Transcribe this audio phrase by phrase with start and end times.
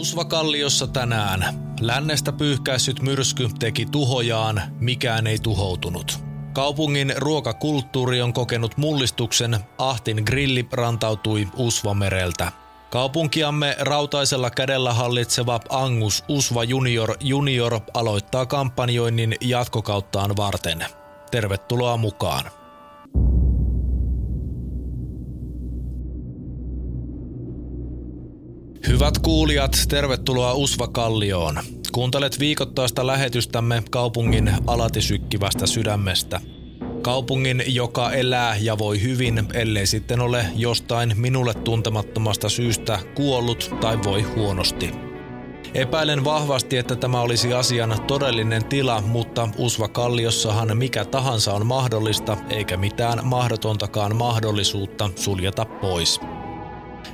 [0.00, 1.44] Usvakalliossa tänään.
[1.80, 6.18] Lännestä pyyhkäissyt myrsky teki tuhojaan, mikään ei tuhoutunut.
[6.52, 12.52] Kaupungin ruokakulttuuri on kokenut mullistuksen, Ahtin grilli rantautui Usvamereltä.
[12.90, 20.84] Kaupunkiamme rautaisella kädellä hallitseva Angus Usva Junior Junior aloittaa kampanjoinnin jatkokauttaan varten.
[21.30, 22.44] Tervetuloa mukaan.
[28.90, 31.58] Hyvät kuulijat, tervetuloa Usva Kallioon.
[31.92, 36.40] Kuuntelet viikoittaista lähetystämme kaupungin alatisykkivästä sydämestä.
[37.02, 43.98] Kaupungin, joka elää ja voi hyvin, ellei sitten ole jostain minulle tuntemattomasta syystä kuollut tai
[44.04, 44.90] voi huonosti.
[45.74, 52.36] Epäilen vahvasti, että tämä olisi asian todellinen tila, mutta Usva Kalliossahan mikä tahansa on mahdollista,
[52.48, 56.20] eikä mitään mahdotontakaan mahdollisuutta suljeta pois.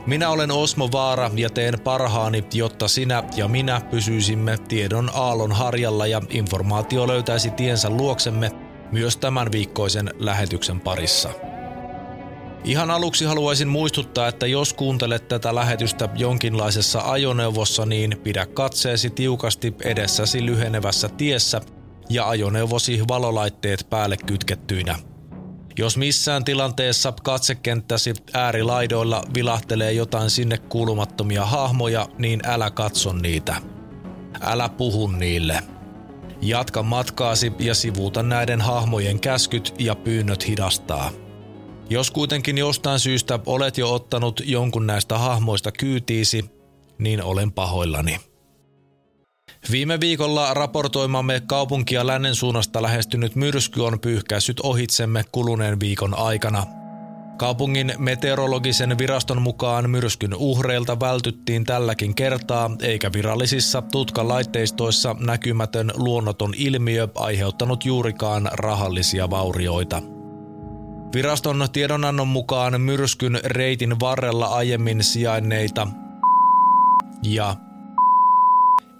[0.06, 6.06] Minä olen Osmo Vaara ja teen parhaani, jotta sinä ja minä pysyisimme tiedon aallon harjalla
[6.06, 8.50] ja informaatio löytäisi tiensä luoksemme
[8.92, 11.30] myös tämän viikkoisen lähetyksen parissa.
[12.64, 19.74] Ihan aluksi haluaisin muistuttaa, että jos kuuntelet tätä lähetystä jonkinlaisessa ajoneuvossa, niin pidä katseesi tiukasti
[19.84, 21.60] edessäsi lyhenevässä tiessä
[22.10, 24.96] ja ajoneuvosi valolaitteet päälle kytkettyinä–
[25.78, 33.56] jos missään tilanteessa katsekenttäsi äärilaidoilla vilahtelee jotain sinne kuulumattomia hahmoja, niin älä katso niitä.
[34.40, 35.62] Älä puhu niille.
[36.42, 41.10] Jatka matkaasi ja sivuuta näiden hahmojen käskyt ja pyynnöt hidastaa.
[41.90, 46.44] Jos kuitenkin jostain syystä olet jo ottanut jonkun näistä hahmoista kyytiisi,
[46.98, 48.20] niin olen pahoillani.
[49.70, 56.66] Viime viikolla raportoimamme kaupunkia lännen suunnasta lähestynyt myrsky on pyyhkäissyt ohitsemme kuluneen viikon aikana.
[57.36, 67.08] Kaupungin meteorologisen viraston mukaan myrskyn uhreilta vältyttiin tälläkin kertaa, eikä virallisissa tutkalaitteistoissa näkymätön luonnoton ilmiö
[67.14, 70.02] aiheuttanut juurikaan rahallisia vaurioita.
[71.14, 75.88] Viraston tiedonannon mukaan myrskyn reitin varrella aiemmin sijainneita
[77.22, 77.56] ja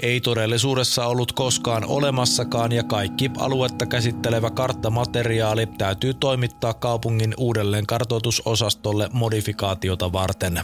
[0.01, 9.09] ei todellisuudessa ollut koskaan olemassakaan ja kaikki aluetta käsittelevä karttamateriaali täytyy toimittaa kaupungin uudelleen kartoitusosastolle
[9.12, 10.61] modifikaatiota varten.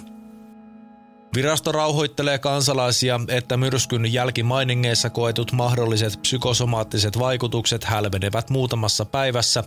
[1.34, 9.65] Virasto rauhoittelee kansalaisia, että myrskyn jälkimainingeissa koetut mahdolliset psykosomaattiset vaikutukset hälvenevät muutamassa päivässä,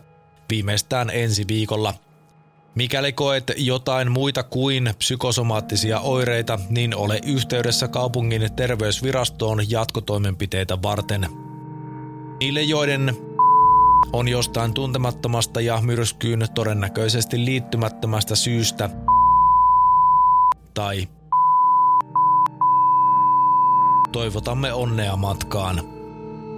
[0.49, 1.93] viimeistään ensi viikolla–
[2.75, 11.29] Mikäli koet jotain muita kuin psykosomaattisia oireita, niin ole yhteydessä kaupungin terveysvirastoon jatkotoimenpiteitä varten.
[12.39, 13.15] Niille, joiden
[14.13, 18.89] on jostain tuntemattomasta ja myrskyyn todennäköisesti liittymättömästä syystä
[20.73, 21.07] tai
[24.11, 25.94] toivotamme onnea matkaan.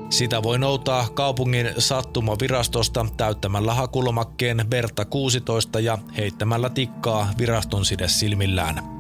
[0.10, 8.98] Sitä voi noutaa kaupungin sattumavirastosta täyttämällä hakulomakkeen Berta 16 ja heittämällä tikkaa viraston side silmillään.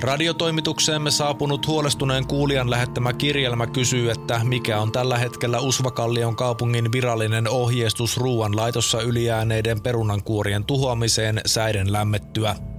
[0.00, 7.48] Radiotoimitukseemme saapunut huolestuneen kuulijan lähettämä kirjelmä kysyy, että mikä on tällä hetkellä Usvakallion kaupungin virallinen
[7.48, 12.56] ohjeistus ruoan laitossa ylijääneiden perunankuorien tuhoamiseen säiden lämmettyä–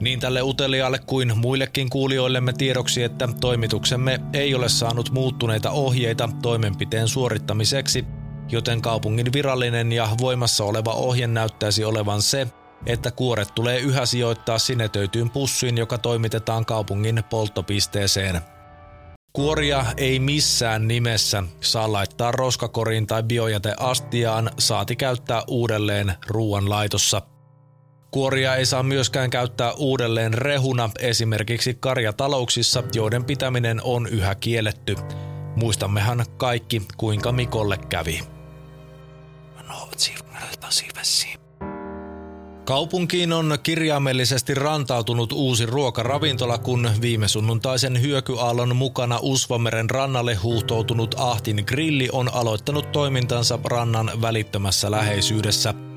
[0.00, 7.08] niin tälle uteliaalle kuin muillekin kuulijoillemme tiedoksi, että toimituksemme ei ole saanut muuttuneita ohjeita toimenpiteen
[7.08, 8.04] suorittamiseksi,
[8.48, 12.46] joten kaupungin virallinen ja voimassa oleva ohje näyttäisi olevan se,
[12.86, 18.40] että kuoret tulee yhä sijoittaa sinetöityyn pussiin, joka toimitetaan kaupungin polttopisteeseen.
[19.32, 27.22] Kuoria ei missään nimessä saa laittaa roskakoriin tai biojäteastiaan, saati käyttää uudelleen ruoan laitossa–
[28.16, 34.96] Kuoria ei saa myöskään käyttää uudelleen rehuna esimerkiksi karjatalouksissa, joiden pitäminen on yhä kielletty.
[35.56, 38.20] Muistammehan kaikki, kuinka Mikolle kävi.
[42.64, 51.62] Kaupunkiin on kirjaimellisesti rantautunut uusi ruokaravintola, kun viime sunnuntaisen hyökyaallon mukana Usvameren rannalle huuhtoutunut Ahtin
[51.66, 55.74] grilli on aloittanut toimintansa rannan välittömässä läheisyydessä–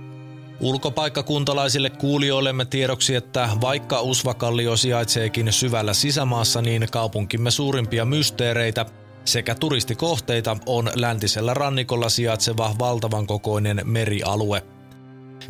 [0.62, 8.86] Ulkopaikkakuntalaisille kuulijoillemme tiedoksi, että vaikka Usvakallio sijaitseekin syvällä sisämaassa, niin kaupunkimme suurimpia mysteereitä,
[9.26, 14.64] Sekä turistikohteita on läntisellä rannikolla sijaitseva valtavan kokoinen merialue.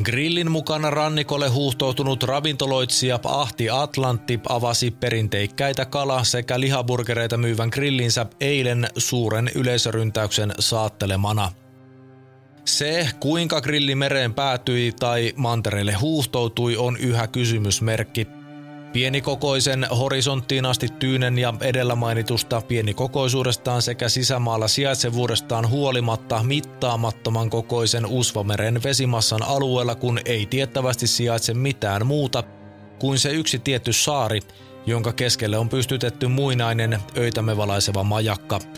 [0.04, 8.88] Grillin mukana rannikolle huuhtoutunut ravintoloitsija Ahti Atlantti avasi perinteikkäitä kala- sekä lihaburgereita myyvän grillinsä eilen
[8.96, 11.52] suuren yleisöryntäyksen saattelemana–
[12.78, 18.26] se, kuinka grilli mereen päätyi tai mantereelle huuhtoutui, on yhä kysymysmerkki.
[18.92, 28.82] Pienikokoisen horisonttiin asti tyynen ja edellä mainitusta pienikokoisuudestaan sekä sisämaalla sijaitsevuudestaan huolimatta mittaamattoman kokoisen Usvameren
[28.82, 32.42] vesimassan alueella, kun ei tiettävästi sijaitse mitään muuta
[32.98, 34.40] kuin se yksi tietty saari,
[34.86, 38.60] jonka keskelle on pystytetty muinainen öitämme valaiseva majakka–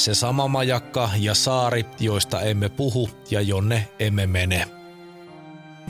[0.00, 4.68] se sama majakka ja saari, joista emme puhu ja jonne emme mene.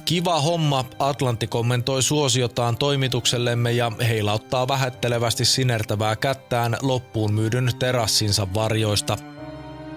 [0.04, 9.16] Kiva homma, Atlantti kommentoi suosiotaan toimituksellemme ja heilauttaa vähättelevästi sinertävää kättään loppuun myydyn terassinsa varjoista.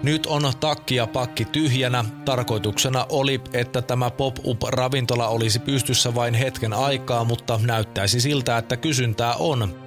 [0.02, 2.04] Nyt on takki ja pakki tyhjänä.
[2.24, 9.34] Tarkoituksena oli, että tämä pop-up-ravintola olisi pystyssä vain hetken aikaa, mutta näyttäisi siltä, että kysyntää
[9.34, 9.81] on.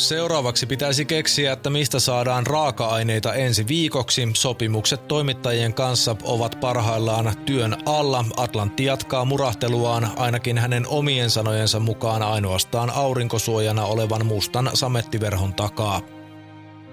[0.00, 4.28] Seuraavaksi pitäisi keksiä, että mistä saadaan raaka-aineita ensi viikoksi.
[4.34, 8.24] Sopimukset toimittajien kanssa ovat parhaillaan työn alla.
[8.36, 16.00] Atlantti jatkaa murahteluaan ainakin hänen omien sanojensa mukaan ainoastaan aurinkosuojana olevan mustan samettiverhon takaa.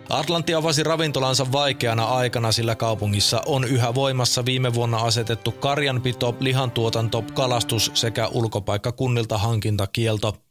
[0.10, 7.24] Atlantti avasi ravintolansa vaikeana aikana, sillä kaupungissa on yhä voimassa viime vuonna asetettu karjanpito, lihantuotanto,
[7.34, 10.34] kalastus sekä ulkopaikkakunnilta hankintakielto–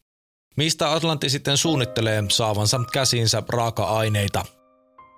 [0.57, 4.45] Mistä Atlantti sitten suunnittelee saavansa käsinsä raaka-aineita?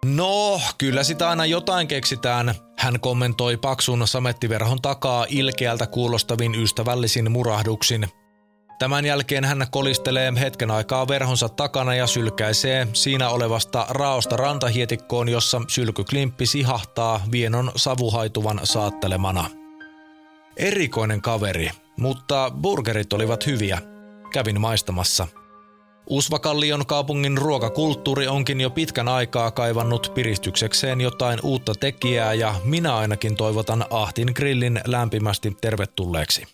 [0.04, 8.06] No, kyllä sitä aina jotain keksitään, hän kommentoi paksun samettiverhon takaa ilkeältä kuulostavin ystävällisin murahduksin.
[8.78, 15.62] Tämän jälkeen hän kolistelee hetken aikaa verhonsa takana ja sylkäisee siinä olevasta raosta rantahietikkoon, jossa
[15.68, 19.50] sylkyklimppi sihahtaa vienon savuhaituvan saattelemana.
[20.56, 23.82] Erikoinen kaveri, mutta burgerit olivat hyviä–
[24.38, 25.26] kävin maistamassa.
[26.10, 33.36] Usvakallion kaupungin ruokakulttuuri onkin jo pitkän aikaa kaivannut piristyksekseen jotain uutta tekijää ja minä ainakin
[33.36, 36.44] toivotan Ahtin grillin lämpimästi tervetulleeksi.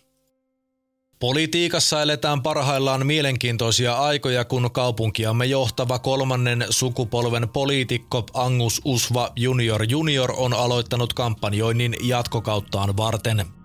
[1.19, 10.33] Politiikassa eletään parhaillaan mielenkiintoisia aikoja, kun kaupunkiamme johtava kolmannen sukupolven poliitikko Angus Usva Junior Junior
[10.37, 13.45] on aloittanut kampanjoinnin jatkokauttaan varten–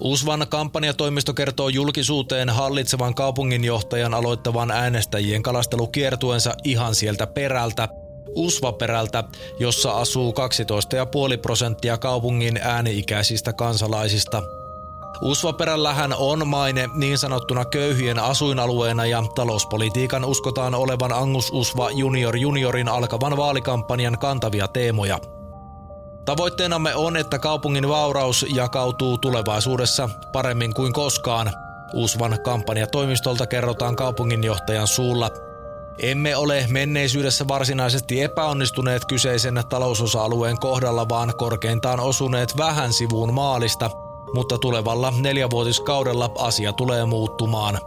[0.00, 7.88] Usvan kampanjatoimisto kertoo julkisuuteen hallitsevan kaupunginjohtajan aloittavan äänestäjien kalastelukiertuensa ihan sieltä perältä,
[8.34, 9.24] Usvaperältä,
[9.58, 10.34] jossa asuu
[11.32, 14.42] 12,5 prosenttia kaupungin ääni-ikäisistä kansalaisista.
[15.22, 22.88] Usvaperällähän on maine niin sanottuna köyhien asuinalueena ja talouspolitiikan uskotaan olevan Angus Usva Junior Juniorin
[22.88, 25.18] alkavan vaalikampanjan kantavia teemoja–
[26.24, 31.52] Tavoitteenamme on, että kaupungin vauraus jakautuu tulevaisuudessa paremmin kuin koskaan.
[31.92, 35.30] Uusvan kampanjatoimistolta kerrotaan kaupunginjohtajan suulla.
[35.98, 43.90] Emme ole menneisyydessä varsinaisesti epäonnistuneet kyseisen talousosa-alueen kohdalla, vaan korkeintaan osuneet vähän sivuun maalista,
[44.34, 47.78] mutta tulevalla neljävuotiskaudella asia tulee muuttumaan.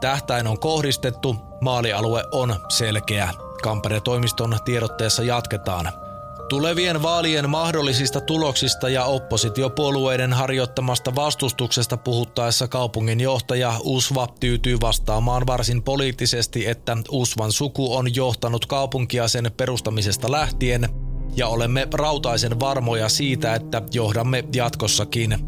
[0.00, 3.30] Tähtäin on kohdistettu, maalialue on selkeä.
[3.62, 5.92] Kampanjatoimiston tiedotteessa jatketaan–
[6.48, 15.82] Tulevien vaalien mahdollisista tuloksista ja oppositiopuolueiden harjoittamasta vastustuksesta puhuttaessa kaupungin johtaja Usva tyytyy vastaamaan varsin
[15.82, 20.88] poliittisesti, että Usvan suku on johtanut kaupunkia sen perustamisesta lähtien
[21.36, 25.38] ja olemme rautaisen varmoja siitä, että johdamme jatkossakin.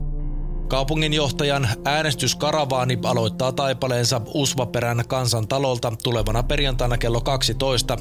[0.69, 7.99] Kaupunginjohtajan äänestyskaravaani aloittaa taipaleensa Usvaperän kansantalolta tulevana perjantaina kello 12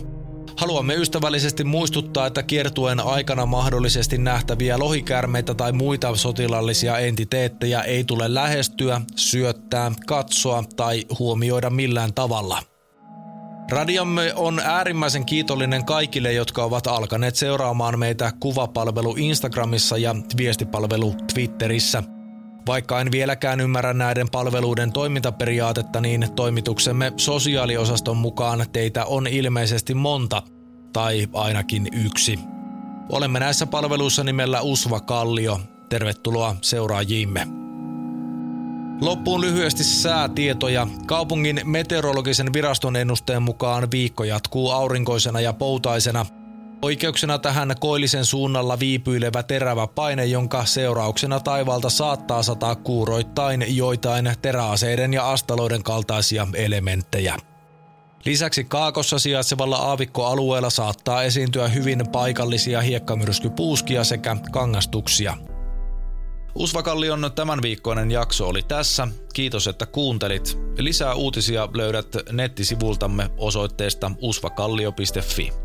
[0.58, 8.34] Haluamme ystävällisesti muistuttaa, että kiertuen aikana mahdollisesti nähtäviä lohikärmeitä tai muita sotilallisia entiteettejä ei tule
[8.34, 12.64] lähestyä, syöttää, katsoa tai huomioida millään tavalla.
[13.72, 22.04] Radiomme on äärimmäisen kiitollinen kaikille, jotka ovat alkaneet seuraamaan meitä kuvapalvelu Instagramissa ja viestipalvelu Twitterissä–
[22.68, 30.42] vaikka en vieläkään ymmärrä näiden palveluiden toimintaperiaatetta, niin toimituksemme sosiaaliosaston mukaan teitä on ilmeisesti monta,
[30.94, 32.40] tai ainakin yksi.
[33.10, 35.60] Olemme näissä palveluissa nimellä Usva Kallio.
[35.90, 37.48] Tervetuloa seuraajiimme.
[39.02, 40.88] Loppuun lyhyesti säätietoja.
[41.06, 46.26] Kaupungin meteorologisen viraston ennusteen mukaan viikko jatkuu aurinkoisena ja poutaisena–
[46.86, 55.14] Oikeuksena tähän koillisen suunnalla viipyilevä terävä paine, jonka seurauksena taivalta saattaa sataa kuuroittain joitain teräaseiden
[55.14, 57.38] ja astaloiden kaltaisia elementtejä.
[58.26, 65.38] Lisäksi kaakossa sijaitsevalla aavikkoalueella saattaa esiintyä hyvin paikallisia hiekkamyrskypuuskia sekä kangastuksia.
[66.56, 69.08] Usvakallion tämän viikkoinen jakso oli tässä.
[69.34, 70.60] Kiitos, että kuuntelit.
[70.78, 75.65] Lisää uutisia löydät nettisivultamme osoitteesta usvakallio.fi.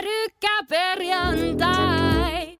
[0.41, 2.57] pelkkä perjantai.